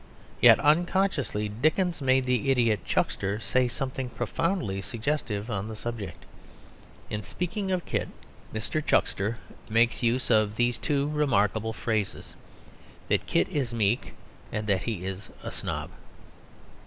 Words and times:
Yet 0.41 0.59
unconsciously 0.61 1.47
Dickens 1.47 2.01
made 2.01 2.25
the 2.25 2.49
idiot 2.49 2.83
Chuckster 2.83 3.39
say 3.39 3.67
something 3.67 4.09
profoundly 4.09 4.81
suggestive 4.81 5.51
on 5.51 5.67
the 5.67 5.75
subject. 5.75 6.25
In 7.11 7.21
speaking 7.21 7.71
of 7.71 7.85
Kit 7.85 8.09
Mr. 8.51 8.83
Chuckster 8.83 9.37
makes 9.69 10.01
use 10.01 10.31
of 10.31 10.55
these 10.55 10.79
two 10.79 11.07
remarkable 11.09 11.71
phrases; 11.71 12.35
that 13.09 13.27
Kit 13.27 13.47
is 13.49 13.75
"meek" 13.75 14.15
and 14.51 14.65
that 14.65 14.81
he 14.81 15.05
is 15.05 15.29
"a 15.43 15.51
snob." 15.51 15.91